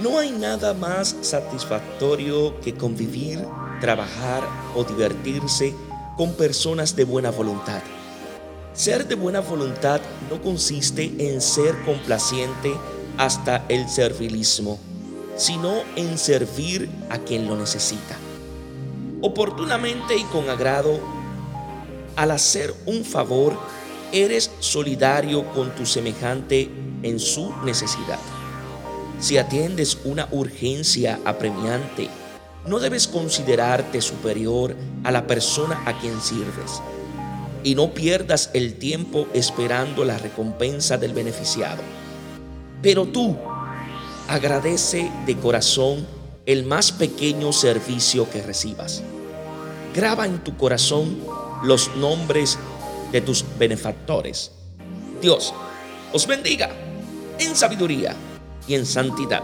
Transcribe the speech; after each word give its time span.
No 0.00 0.18
hay 0.18 0.30
nada 0.30 0.74
más 0.74 1.16
satisfactorio 1.22 2.60
que 2.60 2.74
convivir, 2.74 3.42
trabajar 3.80 4.46
o 4.74 4.84
divertirse 4.84 5.74
con 6.18 6.34
personas 6.34 6.94
de 6.94 7.04
buena 7.04 7.30
voluntad. 7.30 7.80
Ser 8.74 9.08
de 9.08 9.14
buena 9.14 9.40
voluntad 9.40 10.02
no 10.30 10.42
consiste 10.42 11.10
en 11.18 11.40
ser 11.40 11.82
complaciente 11.86 12.74
hasta 13.16 13.64
el 13.70 13.88
servilismo, 13.88 14.78
sino 15.38 15.76
en 15.96 16.18
servir 16.18 16.90
a 17.08 17.16
quien 17.18 17.46
lo 17.46 17.56
necesita. 17.56 18.18
Oportunamente 19.22 20.14
y 20.14 20.24
con 20.24 20.50
agrado, 20.50 21.00
al 22.16 22.32
hacer 22.32 22.74
un 22.84 23.02
favor, 23.02 23.58
eres 24.12 24.50
solidario 24.60 25.50
con 25.52 25.74
tu 25.74 25.86
semejante 25.86 26.70
en 27.02 27.18
su 27.18 27.50
necesidad. 27.64 28.18
Si 29.18 29.38
atiendes 29.38 29.98
una 30.04 30.28
urgencia 30.30 31.18
apremiante, 31.24 32.10
no 32.66 32.78
debes 32.78 33.08
considerarte 33.08 34.02
superior 34.02 34.76
a 35.04 35.10
la 35.10 35.26
persona 35.26 35.82
a 35.86 35.98
quien 35.98 36.20
sirves. 36.20 36.82
Y 37.64 37.74
no 37.74 37.94
pierdas 37.94 38.50
el 38.52 38.74
tiempo 38.74 39.26
esperando 39.32 40.04
la 40.04 40.18
recompensa 40.18 40.98
del 40.98 41.14
beneficiado. 41.14 41.82
Pero 42.82 43.06
tú 43.06 43.36
agradece 44.28 45.10
de 45.24 45.36
corazón 45.36 46.06
el 46.44 46.64
más 46.64 46.92
pequeño 46.92 47.52
servicio 47.52 48.28
que 48.30 48.42
recibas. 48.42 49.02
Graba 49.94 50.26
en 50.26 50.44
tu 50.44 50.56
corazón 50.58 51.18
los 51.64 51.96
nombres 51.96 52.58
de 53.12 53.22
tus 53.22 53.44
benefactores. 53.58 54.52
Dios 55.22 55.54
os 56.12 56.26
bendiga 56.26 56.70
en 57.38 57.56
sabiduría 57.56 58.14
y 58.66 58.74
en 58.74 58.86
santidad. 58.86 59.42